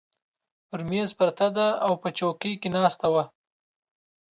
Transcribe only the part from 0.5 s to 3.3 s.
پر مېز پرته ده، او په چوکۍ کې ناسته وه.